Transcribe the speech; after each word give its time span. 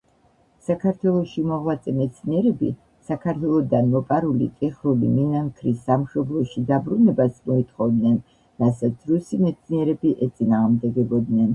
საქართველოში 0.67 1.41
მოღვაწე 1.49 1.91
მეცნიერები 1.97 2.69
საქართველოდან 3.09 3.91
მოპარული 3.95 4.47
ტიხრული 4.63 5.11
მინანქრის 5.19 5.83
სამშობლოში 5.91 6.65
დაბრუნებას 6.71 7.37
მოითხოვდნენ, 7.51 8.17
რასაც 8.65 9.09
რუსი 9.13 9.41
მეცნიერები 9.47 10.17
ეწინააღმდეგებოდნენ. 10.29 11.47